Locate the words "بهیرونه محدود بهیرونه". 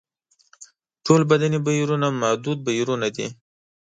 1.65-3.07